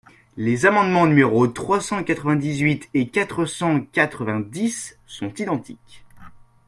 [0.35, 6.03] Les amendements numéros trois cent quatre-vingt-dix-huit et quatre cent quatre-vingt-dix sont identiques.